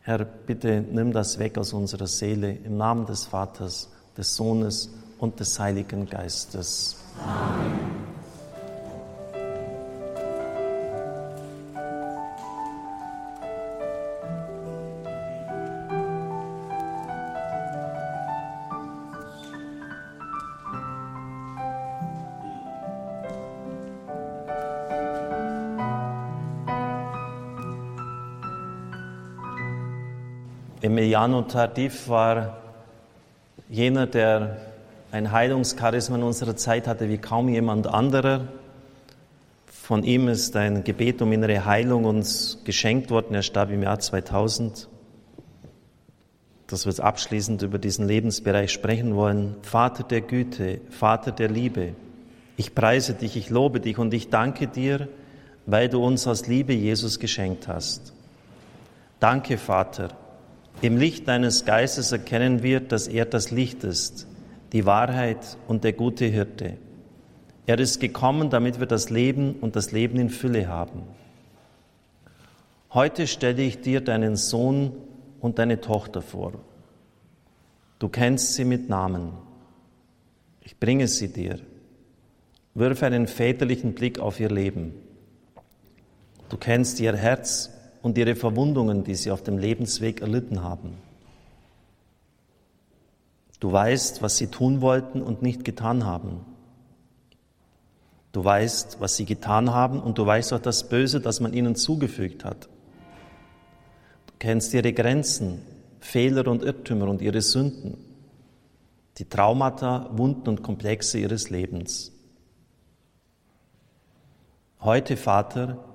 [0.01, 5.41] Herr, bitte nimm das weg aus unserer Seele im Namen des Vaters, des Sohnes und
[5.41, 6.97] des Heiligen Geistes.
[7.23, 8.24] Amen.
[30.85, 32.59] Emiliano Tardif war
[33.71, 34.59] jener, der
[35.13, 38.49] ein Heilungscharisma in unserer Zeit hatte wie kaum jemand anderer.
[39.65, 43.35] Von ihm ist ein Gebet um innere Heilung uns geschenkt worden.
[43.35, 44.87] Er starb im Jahr 2000.
[46.67, 49.57] Dass wir jetzt abschließend über diesen Lebensbereich sprechen wollen.
[49.63, 51.95] Vater der Güte, Vater der Liebe,
[52.59, 55.09] ich preise dich, ich lobe dich und ich danke dir,
[55.65, 58.13] weil du uns aus Liebe Jesus geschenkt hast.
[59.19, 60.11] Danke, Vater,
[60.83, 64.27] im Licht deines Geistes erkennen wir, dass er das Licht ist,
[64.73, 66.77] die Wahrheit und der gute Hirte.
[67.67, 71.03] Er ist gekommen, damit wir das Leben und das Leben in Fülle haben.
[72.93, 74.93] Heute stelle ich dir deinen Sohn
[75.41, 76.53] und deine Tochter vor.
[77.99, 79.33] Du kennst sie mit Namen.
[80.61, 81.59] Ich bringe sie dir.
[82.75, 84.95] Wirf einen väterlichen Blick auf ihr Leben.
[86.51, 87.71] Du kennst ihr Herz
[88.05, 90.99] und ihre Verwundungen, die sie auf dem Lebensweg erlitten haben.
[93.61, 96.45] Du weißt, was sie tun wollten und nicht getan haben.
[98.33, 101.77] Du weißt, was sie getan haben und du weißt auch das Böse, das man ihnen
[101.77, 102.69] zugefügt hat.
[104.27, 105.63] Du kennst ihre Grenzen,
[105.99, 107.97] Fehler und Irrtümer und ihre Sünden,
[109.17, 112.13] die Traumata, Wunden und Komplexe ihres Lebens.
[114.81, 115.94] Heute, Vater,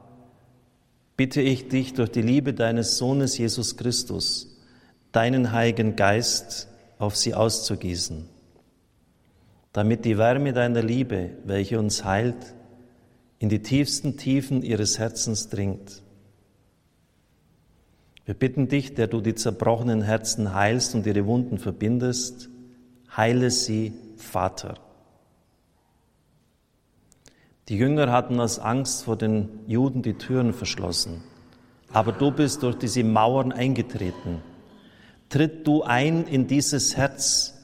[1.20, 4.58] bitte ich dich durch die Liebe deines Sohnes Jesus Christus,
[5.12, 8.26] deinen Heiligen Geist auf sie auszugießen,
[9.74, 12.56] damit die Wärme deiner Liebe, welche uns heilt,
[13.38, 16.04] in die tiefsten Tiefen ihres Herzens dringt.
[18.24, 22.48] Wir bitten dich, der du die zerbrochenen Herzen heilst und ihre Wunden verbindest,
[23.18, 24.76] heile sie, Vater.
[27.70, 31.24] Die Jünger hatten aus Angst vor den Juden die Türen verschlossen.
[31.94, 34.42] Aber du bist durch diese Mauern eingetreten.
[35.30, 37.64] Tritt du ein in dieses Herz.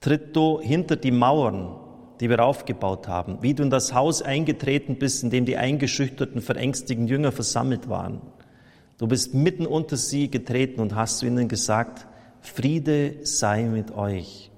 [0.00, 1.74] Tritt du hinter die Mauern,
[2.20, 3.38] die wir aufgebaut haben.
[3.42, 8.20] Wie du in das Haus eingetreten bist, in dem die eingeschüchterten, verängstigten Jünger versammelt waren.
[8.98, 12.06] Du bist mitten unter sie getreten und hast zu ihnen gesagt,
[12.40, 14.49] Friede sei mit euch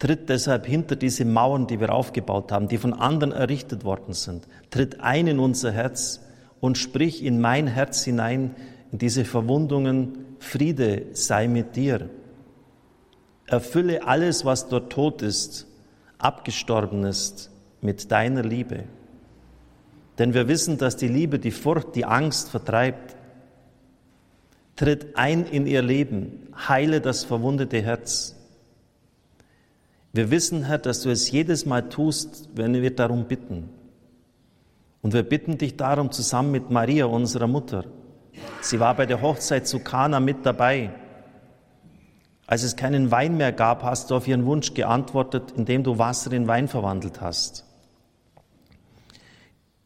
[0.00, 4.48] tritt deshalb hinter diese Mauern, die wir aufgebaut haben, die von anderen errichtet worden sind.
[4.70, 6.20] Tritt ein in unser Herz
[6.58, 8.56] und sprich in mein Herz hinein,
[8.90, 12.08] in diese Verwundungen, Friede sei mit dir.
[13.46, 15.66] Erfülle alles, was dort tot ist,
[16.18, 17.50] abgestorben ist,
[17.82, 18.84] mit deiner Liebe.
[20.18, 23.16] Denn wir wissen, dass die Liebe die Furcht, die Angst vertreibt.
[24.76, 28.39] Tritt ein in ihr Leben, heile das verwundete Herz
[30.12, 33.68] wir wissen, Herr, dass du es jedes Mal tust, wenn wir darum bitten.
[35.02, 37.84] Und wir bitten dich darum zusammen mit Maria, unserer Mutter.
[38.60, 40.90] Sie war bei der Hochzeit zu Kana mit dabei.
[42.46, 46.32] Als es keinen Wein mehr gab, hast du auf ihren Wunsch geantwortet, indem du Wasser
[46.32, 47.64] in Wein verwandelt hast.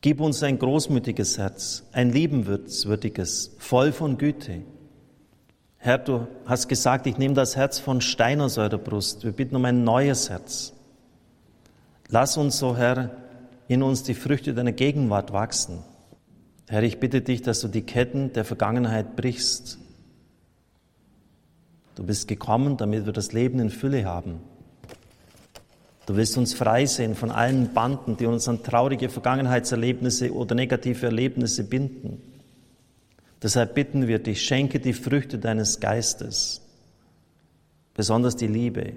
[0.01, 4.63] Gib uns ein großmütiges Herz, ein liebenwürdiges, voll von Güte.
[5.85, 9.23] Herr, du hast gesagt, ich nehme das Herz von Stein aus eurer Brust.
[9.23, 10.73] Wir bitten um ein neues Herz.
[12.09, 13.11] Lass uns, so Herr,
[13.69, 15.81] in uns die Früchte deiner Gegenwart wachsen.
[16.69, 19.79] Herr, ich bitte dich, dass du die Ketten der Vergangenheit brichst.
[21.97, 24.41] Du bist gekommen, damit wir das Leben in Fülle haben.
[26.07, 31.63] Du willst uns freisehen von allen Banden, die uns an traurige Vergangenheitserlebnisse oder negative Erlebnisse
[31.63, 32.23] binden.
[33.45, 36.63] Deshalb bitten wir dich, schenke die Früchte deines Geistes,
[37.95, 38.95] besonders die Liebe,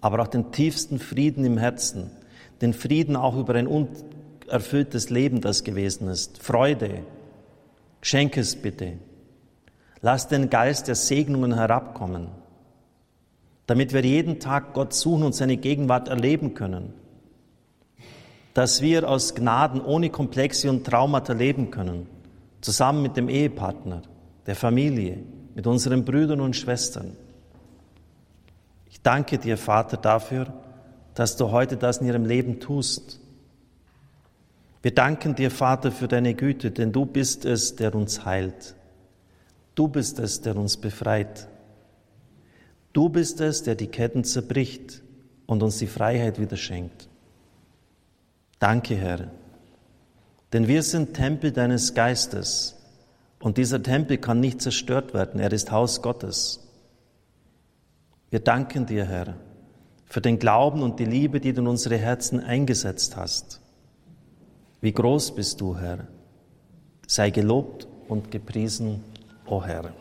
[0.00, 2.10] aber auch den tiefsten Frieden im Herzen,
[2.62, 7.02] den Frieden auch über ein unerfülltes Leben, das gewesen ist, Freude.
[8.00, 8.94] Schenke es bitte.
[10.00, 12.28] Lass den Geist der Segnungen herabkommen
[13.66, 16.92] damit wir jeden Tag Gott suchen und seine Gegenwart erleben können.
[18.54, 22.06] Dass wir aus Gnaden ohne Komplexe und Traumata leben können,
[22.62, 24.02] zusammen mit dem Ehepartner,
[24.46, 25.18] der Familie,
[25.54, 27.16] mit unseren Brüdern und Schwestern.
[28.88, 30.52] Ich danke dir, Vater, dafür,
[31.14, 33.20] dass du heute das in ihrem Leben tust.
[34.80, 38.74] Wir danken dir, Vater, für deine Güte, denn du bist es, der uns heilt.
[39.74, 41.48] Du bist es, der uns befreit.
[42.92, 45.02] Du bist es, der die Ketten zerbricht
[45.46, 47.08] und uns die Freiheit wieder schenkt.
[48.58, 49.30] Danke, Herr,
[50.52, 52.76] denn wir sind Tempel deines Geistes
[53.40, 56.60] und dieser Tempel kann nicht zerstört werden, er ist Haus Gottes.
[58.30, 59.34] Wir danken dir, Herr,
[60.06, 63.60] für den Glauben und die Liebe, die du in unsere Herzen eingesetzt hast.
[64.80, 66.08] Wie groß bist du, Herr.
[67.06, 69.04] Sei gelobt und gepriesen,
[69.46, 69.92] o oh Herr.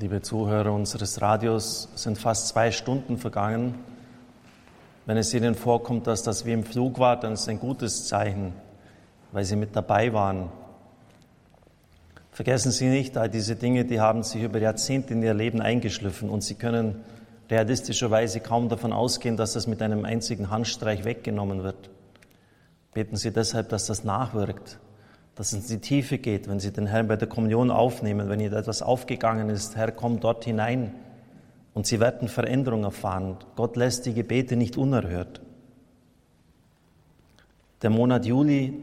[0.00, 3.74] Liebe Zuhörer unseres Radios, sind fast zwei Stunden vergangen.
[5.06, 8.52] Wenn es Ihnen vorkommt, dass das wie im Flug war, dann ist ein gutes Zeichen,
[9.32, 10.50] weil Sie mit dabei waren.
[12.30, 16.30] Vergessen Sie nicht, all diese Dinge, die haben sich über Jahrzehnte in Ihr Leben eingeschliffen
[16.30, 17.02] und Sie können
[17.50, 21.90] realistischerweise kaum davon ausgehen, dass das mit einem einzigen Handstreich weggenommen wird.
[22.94, 24.78] Beten Sie deshalb, dass das nachwirkt,
[25.38, 28.40] dass es in die Tiefe geht, wenn Sie den Herrn bei der Kommunion aufnehmen, wenn
[28.40, 30.92] Ihnen etwas aufgegangen ist, Herr, komm dort hinein
[31.74, 33.36] und Sie werden Veränderung erfahren.
[33.54, 35.40] Gott lässt die Gebete nicht unerhört.
[37.82, 38.82] Der Monat Juli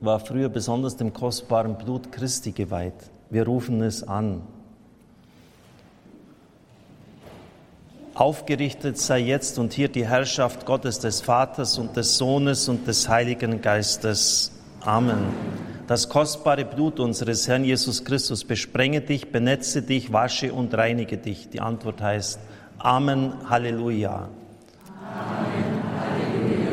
[0.00, 3.12] war früher besonders dem kostbaren Blut Christi geweiht.
[3.30, 4.42] Wir rufen es an.
[8.14, 13.08] Aufgerichtet sei jetzt und hier die Herrschaft Gottes des Vaters und des Sohnes und des
[13.08, 14.50] Heiligen Geistes.
[14.80, 15.73] Amen.
[15.86, 21.50] Das kostbare Blut unseres Herrn Jesus Christus besprenge dich, benetze dich, wasche und reinige dich.
[21.50, 22.40] Die Antwort heißt
[22.78, 24.28] Amen, Halleluja.
[24.98, 26.72] Amen, Halleluja.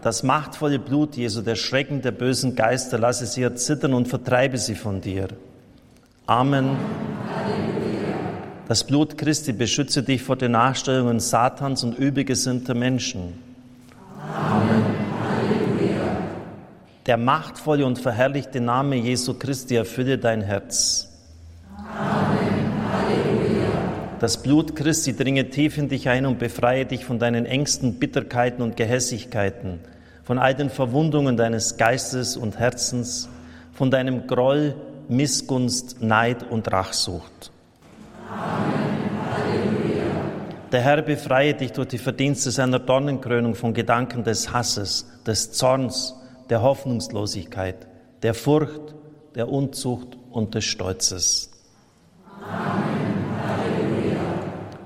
[0.00, 4.76] Das machtvolle Blut Jesu, der Schrecken der bösen Geister, lasse sie erzittern und vertreibe sie
[4.76, 5.26] von dir.
[6.26, 6.76] Amen.
[7.34, 8.16] Halleluja.
[8.68, 13.34] Das Blut Christi beschütze dich vor den Nachstellungen Satans und übelgesinnter Menschen.
[14.20, 15.05] Amen.
[17.06, 21.08] Der machtvolle und verherrlichte Name Jesu Christi erfülle dein Herz.
[21.76, 22.72] Amen.
[22.92, 23.68] Halleluja.
[24.18, 28.60] Das Blut Christi dringe tief in dich ein und befreie dich von deinen Ängsten, Bitterkeiten
[28.60, 29.78] und Gehässigkeiten,
[30.24, 33.28] von all den Verwundungen deines Geistes und Herzens,
[33.72, 34.74] von deinem Groll,
[35.08, 37.52] Missgunst, Neid und Rachsucht.
[38.28, 38.74] Amen.
[39.32, 40.04] Halleluja.
[40.72, 46.16] Der Herr befreie dich durch die Verdienste seiner Dornenkrönung von Gedanken des Hasses, des Zorns,
[46.50, 47.86] der Hoffnungslosigkeit,
[48.22, 48.94] der Furcht,
[49.34, 51.50] der Unzucht und des Stolzes.
[52.42, 53.06] Amen.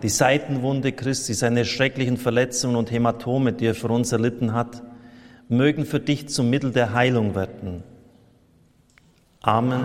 [0.02, 4.82] Die Seitenwunde Christi, seine schrecklichen Verletzungen und Hämatome, die er für uns erlitten hat,
[5.48, 7.82] mögen für dich zum Mittel der Heilung werden.
[9.42, 9.84] Amen.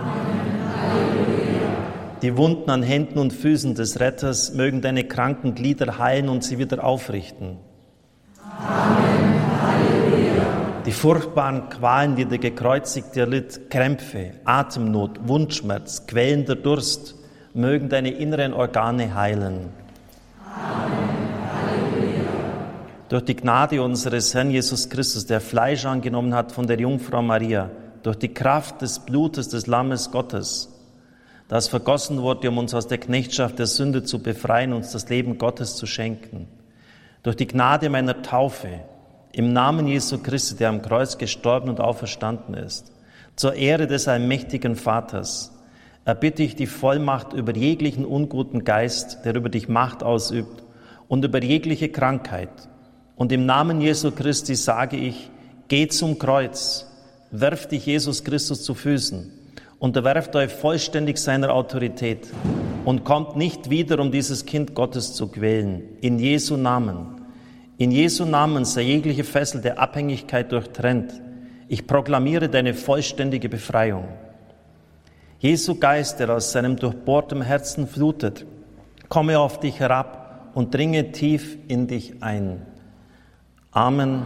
[2.22, 6.58] Die Wunden an Händen und Füßen des Retters mögen deine kranken Glieder heilen und sie
[6.58, 7.58] wieder aufrichten.
[8.58, 9.05] Amen
[10.86, 17.16] die furchtbaren Qualen, die der Gekreuzigte erlitt, Krämpfe, Atemnot, Wundschmerz, quälender Durst,
[17.54, 19.70] mögen deine inneren Organe heilen.
[20.44, 21.16] Amen.
[23.08, 27.70] Durch die Gnade unseres Herrn Jesus Christus, der Fleisch angenommen hat von der Jungfrau Maria,
[28.02, 30.72] durch die Kraft des Blutes des Lammes Gottes,
[31.48, 35.38] das vergossen wurde, um uns aus der Knechtschaft der Sünde zu befreien, uns das Leben
[35.38, 36.48] Gottes zu schenken.
[37.22, 38.80] Durch die Gnade meiner Taufe,
[39.36, 42.90] im Namen Jesu Christi, der am Kreuz gestorben und auferstanden ist,
[43.36, 45.52] zur Ehre des allmächtigen Vaters,
[46.06, 50.62] erbitte ich die Vollmacht über jeglichen unguten Geist, der über dich Macht ausübt,
[51.08, 52.48] und über jegliche Krankheit.
[53.14, 55.30] Und im Namen Jesu Christi sage ich,
[55.68, 56.86] geh zum Kreuz,
[57.30, 59.30] werft dich Jesus Christus zu Füßen,
[59.78, 62.26] unterwerft euch vollständig seiner Autorität
[62.86, 65.82] und kommt nicht wieder, um dieses Kind Gottes zu quälen.
[66.00, 67.15] In Jesu Namen.
[67.78, 71.12] In Jesu Namen sei jegliche Fessel der Abhängigkeit durchtrennt.
[71.68, 74.08] Ich proklamiere deine vollständige Befreiung.
[75.40, 78.46] Jesu Geist, der aus seinem durchbohrtem Herzen flutet,
[79.10, 82.62] komme auf dich herab und dringe tief in dich ein.
[83.72, 84.24] Amen.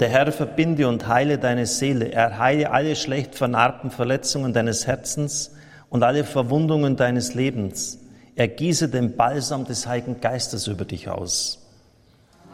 [0.00, 2.12] Der Herr verbinde und heile deine Seele.
[2.12, 5.54] Er heile alle schlecht vernarbten Verletzungen deines Herzens
[5.88, 7.98] und alle Verwundungen deines Lebens.
[8.38, 11.58] Er gieße den Balsam des Heiligen Geistes über dich aus.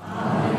[0.03, 0.55] Amen.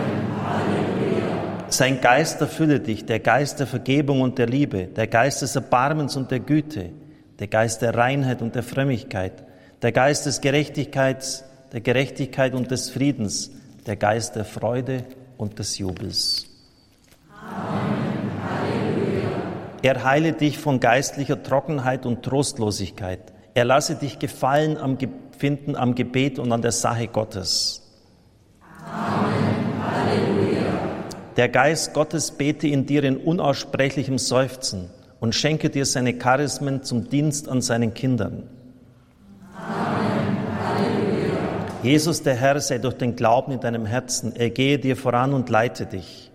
[1.67, 6.15] Sein Geist erfülle dich, der Geist der Vergebung und der Liebe, der Geist des Erbarmens
[6.15, 6.91] und der Güte,
[7.39, 9.43] der Geist der Reinheit und der Frömmigkeit,
[9.81, 13.49] der Geist des Gerechtigkeits, der Gerechtigkeit und des Friedens,
[13.87, 15.05] der Geist der Freude
[15.37, 16.45] und des Jubels.
[17.31, 17.95] Amen.
[19.81, 23.34] Er heile dich von geistlicher Trockenheit und Trostlosigkeit.
[23.55, 24.97] Er lasse dich gefallen am
[25.37, 27.81] Finden am Gebet und an der Sache Gottes.
[31.37, 34.89] Der Geist Gottes bete in dir in unaussprechlichem Seufzen
[35.21, 38.43] und schenke dir seine Charismen zum Dienst an seinen Kindern.
[39.55, 40.37] Amen.
[40.61, 41.37] Halleluja.
[41.81, 44.35] Jesus, der Herr, sei durch den Glauben in deinem Herzen.
[44.35, 46.29] Er gehe dir voran und leite dich.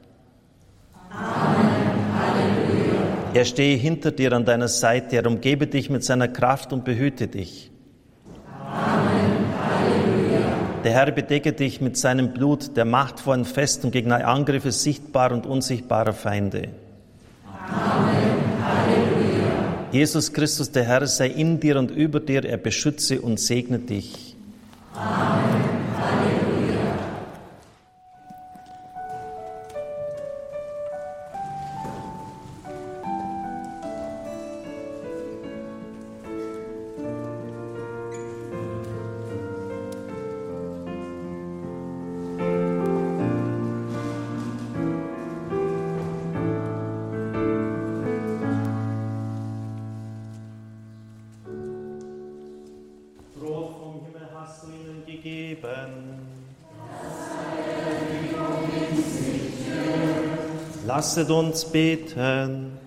[3.33, 5.16] Er stehe hinter dir an deiner Seite.
[5.16, 7.70] Er umgebe dich mit seiner Kraft und behüte dich.
[10.83, 16.14] Der Herr bedecke dich mit seinem Blut, der machtvollen Festung gegen Angriffe sichtbarer und unsichtbarer
[16.14, 16.68] Feinde.
[17.68, 18.64] Amen.
[18.64, 19.85] Halleluja.
[19.93, 24.35] Jesus Christus, der Herr, sei in dir und über dir, er beschütze und segne dich.
[24.95, 25.70] Amen.
[60.86, 62.78] Lasset uns beten.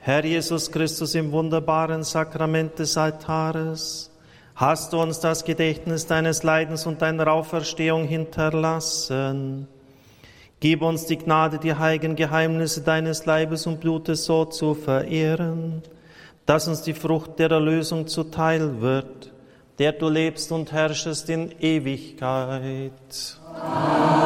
[0.00, 4.10] Herr Jesus Christus, im wunderbaren Sakrament des Altares,
[4.54, 9.66] hast du uns das Gedächtnis deines Leidens und deiner Auferstehung hinterlassen.
[10.60, 15.82] Gib uns die Gnade, die heiligen Geheimnisse deines Leibes und Blutes so zu verehren,
[16.46, 19.32] dass uns die Frucht der Erlösung zuteil wird,
[19.78, 23.38] der du lebst und herrschest in Ewigkeit.
[23.54, 24.17] Amen.